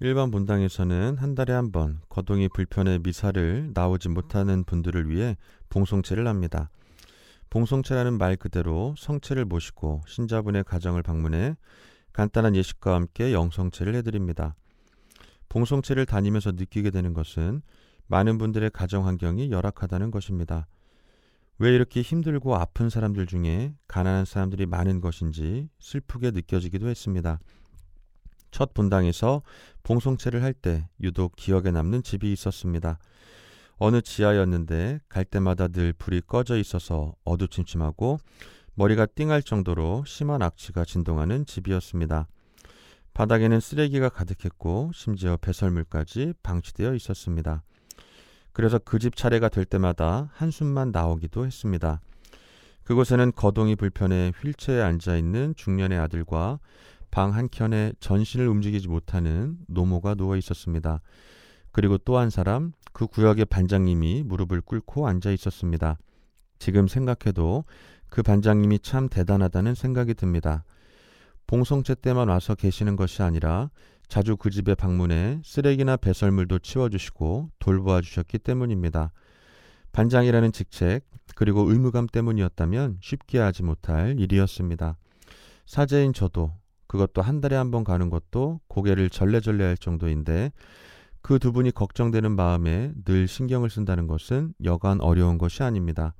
일반 0.00 0.30
본당에서는 0.30 1.16
한 1.18 1.34
달에 1.34 1.52
한 1.52 1.72
번 1.72 2.00
거동이 2.08 2.48
불편해 2.48 2.98
미사를 2.98 3.72
나오지 3.74 4.08
못하는 4.10 4.62
분들을 4.64 5.10
위해 5.10 5.36
봉송체를 5.70 6.26
합니다. 6.28 6.70
봉송체라는 7.50 8.16
말 8.16 8.36
그대로 8.36 8.94
성체를 8.96 9.44
모시고 9.44 10.02
신자분의 10.06 10.64
가정을 10.64 11.02
방문해 11.02 11.56
간단한 12.12 12.54
예식과 12.54 12.94
함께 12.94 13.32
영성체를 13.32 13.94
해드립니다. 13.96 14.54
봉송체를 15.48 16.06
다니면서 16.06 16.52
느끼게 16.52 16.90
되는 16.90 17.12
것은 17.12 17.62
많은 18.06 18.38
분들의 18.38 18.70
가정 18.70 19.06
환경이 19.06 19.50
열악하다는 19.50 20.10
것입니다. 20.10 20.66
왜 21.58 21.74
이렇게 21.74 22.02
힘들고 22.02 22.54
아픈 22.54 22.88
사람들 22.88 23.26
중에 23.26 23.74
가난한 23.88 24.24
사람들이 24.26 24.66
많은 24.66 25.00
것인지 25.00 25.68
슬프게 25.80 26.30
느껴지기도 26.30 26.88
했습니다. 26.88 27.40
첫 28.50 28.74
분당에서 28.74 29.42
봉송체를 29.82 30.42
할 30.42 30.52
때 30.52 30.88
유독 31.00 31.36
기억에 31.36 31.70
남는 31.70 32.02
집이 32.02 32.32
있었습니다. 32.32 32.98
어느 33.76 34.00
지하였는데 34.02 35.00
갈 35.08 35.24
때마다 35.24 35.68
늘 35.68 35.92
불이 35.92 36.22
꺼져 36.26 36.56
있어서 36.58 37.14
어두침침하고 37.24 38.18
머리가 38.74 39.06
띵할 39.06 39.42
정도로 39.42 40.04
심한 40.06 40.42
악취가 40.42 40.84
진동하는 40.84 41.46
집이었습니다. 41.46 42.26
바닥에는 43.14 43.58
쓰레기가 43.60 44.08
가득했고 44.08 44.92
심지어 44.94 45.36
배설물까지 45.36 46.34
방치되어 46.42 46.94
있었습니다. 46.94 47.62
그래서 48.52 48.78
그 48.78 48.98
집 48.98 49.14
차례가 49.16 49.48
될 49.48 49.64
때마다 49.64 50.30
한숨만 50.34 50.90
나오기도 50.90 51.46
했습니다. 51.46 52.00
그곳에는 52.84 53.32
거동이 53.32 53.76
불편해 53.76 54.32
휠체어에 54.40 54.82
앉아 54.82 55.16
있는 55.16 55.54
중년의 55.56 55.98
아들과 55.98 56.58
방 57.10 57.34
한켠에 57.34 57.94
전신을 58.00 58.46
움직이지 58.46 58.88
못하는 58.88 59.58
노모가 59.68 60.14
누워 60.14 60.36
있었습니다. 60.36 61.00
그리고 61.72 61.98
또 61.98 62.18
한 62.18 62.30
사람, 62.30 62.72
그 62.92 63.06
구역의 63.06 63.44
반장님이 63.46 64.24
무릎을 64.24 64.60
꿇고 64.62 65.06
앉아 65.06 65.30
있었습니다. 65.30 65.98
지금 66.58 66.88
생각해도 66.88 67.64
그 68.08 68.22
반장님이 68.22 68.80
참 68.80 69.08
대단하다는 69.08 69.74
생각이 69.74 70.14
듭니다. 70.14 70.64
봉송체 71.46 71.96
때만 71.96 72.28
와서 72.28 72.54
계시는 72.54 72.96
것이 72.96 73.22
아니라 73.22 73.70
자주 74.08 74.36
그 74.36 74.50
집에 74.50 74.74
방문해 74.74 75.40
쓰레기나 75.44 75.96
배설물도 75.96 76.60
치워주시고 76.60 77.50
돌보아 77.58 78.00
주셨기 78.00 78.38
때문입니다. 78.38 79.12
반장이라는 79.92 80.52
직책 80.52 81.06
그리고 81.34 81.70
의무감 81.70 82.06
때문이었다면 82.06 82.98
쉽게 83.00 83.38
하지 83.38 83.62
못할 83.62 84.18
일이었습니다. 84.18 84.96
사제인 85.66 86.12
저도 86.12 86.52
그것도 86.88 87.22
한 87.22 87.40
달에 87.40 87.54
한 87.56 87.70
번 87.70 87.84
가는 87.84 88.10
것도 88.10 88.60
고개를 88.68 89.10
절레절레 89.10 89.64
할 89.64 89.76
정도인데 89.76 90.50
그 91.22 91.38
두 91.38 91.52
분이 91.52 91.72
걱정되는 91.72 92.32
마음에 92.32 92.92
늘 93.04 93.28
신경을 93.28 93.70
쓴다는 93.70 94.06
것은 94.06 94.54
여간 94.64 95.00
어려운 95.00 95.36
것이 95.38 95.62
아닙니다. 95.62 96.14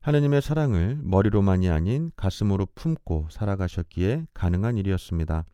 하느님의 0.00 0.42
사랑을 0.42 0.98
머리로만이 1.02 1.68
아닌 1.70 2.10
가슴으로 2.16 2.66
품고 2.74 3.28
살아가셨기에 3.30 4.26
가능한 4.34 4.76
일이었습니다. 4.78 5.44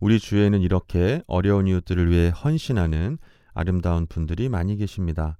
우리 0.00 0.18
주위에는 0.18 0.60
이렇게 0.60 1.22
어려운 1.26 1.66
이웃들을 1.66 2.10
위해 2.10 2.28
헌신하는 2.30 3.18
아름다운 3.54 4.06
분들이 4.06 4.48
많이 4.48 4.76
계십니다. 4.76 5.38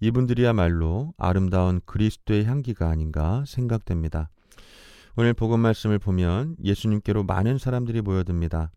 이분들이야말로 0.00 1.12
아름다운 1.18 1.80
그리스도의 1.84 2.44
향기가 2.44 2.88
아닌가 2.88 3.44
생각됩니다. 3.46 4.30
오늘 5.14 5.34
복음 5.34 5.60
말씀을 5.60 5.98
보면 5.98 6.56
예수님께로 6.64 7.24
많은 7.24 7.58
사람들이 7.58 8.00
모여듭니다. 8.00 8.70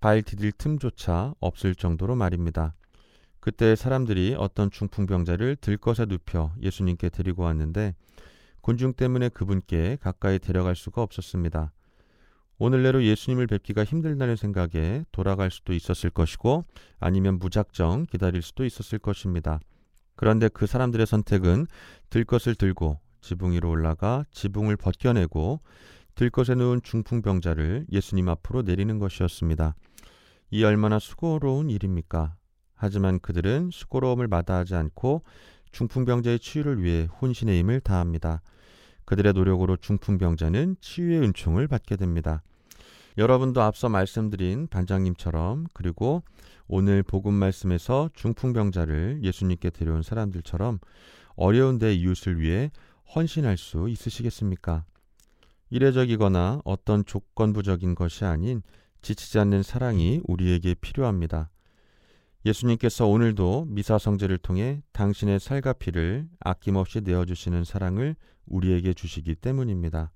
발 0.00 0.20
디딜 0.20 0.52
틈조차 0.52 1.32
없을 1.40 1.74
정도로 1.74 2.14
말입니다. 2.14 2.74
그때 3.40 3.74
사람들이 3.74 4.34
어떤 4.36 4.70
중풍병자를 4.70 5.56
들것에 5.56 6.04
눕혀 6.04 6.52
예수님께 6.60 7.08
데리고 7.08 7.44
왔는데 7.44 7.94
곤중 8.60 8.92
때문에 8.92 9.30
그분께 9.30 9.96
가까이 10.02 10.38
데려갈 10.38 10.76
수가 10.76 11.00
없었습니다. 11.00 11.72
오늘내로 12.58 13.02
예수님을 13.04 13.46
뵙기가 13.46 13.82
힘들다는 13.82 14.36
생각에 14.36 15.06
돌아갈 15.10 15.50
수도 15.50 15.72
있었을 15.72 16.10
것이고 16.10 16.66
아니면 17.00 17.38
무작정 17.38 18.08
기다릴 18.10 18.42
수도 18.42 18.66
있었을 18.66 18.98
것입니다. 18.98 19.58
그런데 20.16 20.48
그 20.48 20.66
사람들의 20.66 21.06
선택은 21.06 21.66
들 22.10 22.24
것을 22.24 22.56
들고 22.56 23.00
지붕 23.20 23.52
위로 23.52 23.70
올라가 23.70 24.24
지붕을 24.30 24.76
벗겨내고 24.76 25.60
들것에 26.14 26.54
누운 26.54 26.82
중풍병자를 26.82 27.86
예수님 27.92 28.28
앞으로 28.28 28.62
내리는 28.62 28.98
것이었습니다. 28.98 29.74
이 30.50 30.64
얼마나 30.64 30.98
수고로운 30.98 31.70
일입니까? 31.70 32.34
하지만 32.74 33.18
그들은 33.20 33.70
수고로움을 33.72 34.28
마다하지 34.28 34.74
않고 34.74 35.22
중풍병자의 35.72 36.38
치유를 36.38 36.82
위해 36.82 37.08
혼신의 37.20 37.58
힘을 37.58 37.80
다합니다. 37.80 38.40
그들의 39.04 39.32
노력으로 39.32 39.76
중풍병자는 39.76 40.76
치유의 40.80 41.20
은총을 41.20 41.68
받게 41.68 41.96
됩니다. 41.96 42.42
여러분도 43.16 43.62
앞서 43.62 43.88
말씀드린 43.88 44.68
반장님처럼 44.68 45.66
그리고 45.72 46.22
오늘 46.68 47.02
복음 47.02 47.34
말씀에서 47.34 48.10
중풍병자를 48.14 49.20
예수님께 49.22 49.70
데려온 49.70 50.02
사람들처럼 50.02 50.78
어려운 51.34 51.78
데 51.78 51.94
이웃을 51.94 52.40
위해 52.40 52.70
헌신할 53.14 53.56
수 53.56 53.88
있으시겠습니까? 53.88 54.84
이례적이거나 55.70 56.62
어떤 56.64 57.04
조건부적인 57.04 57.94
것이 57.94 58.24
아닌 58.24 58.62
지치지 59.02 59.38
않는 59.38 59.62
사랑이 59.62 60.20
우리에게 60.24 60.74
필요합니다. 60.74 61.50
예수님께서 62.44 63.06
오늘도 63.06 63.66
미사 63.68 63.98
성제를 63.98 64.38
통해 64.38 64.82
당신의 64.92 65.40
살과 65.40 65.74
피를 65.74 66.28
아낌없이 66.40 67.00
내어주시는 67.00 67.64
사랑을 67.64 68.16
우리에게 68.46 68.94
주시기 68.94 69.34
때문입니다. 69.36 70.10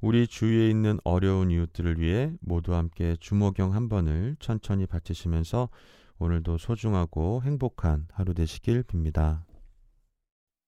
우리 0.00 0.26
주위에 0.26 0.68
있는 0.68 0.98
어려운 1.02 1.50
이웃들을 1.50 1.98
위해 1.98 2.32
모두 2.40 2.74
함께 2.74 3.16
주모경 3.20 3.72
한 3.74 3.88
번을 3.88 4.36
천천히 4.38 4.86
바치시면서 4.86 5.70
오늘도 6.18 6.58
소중하고 6.58 7.42
행복한 7.42 8.06
하루 8.12 8.34
되시길 8.34 8.82
빕니다. 8.84 9.42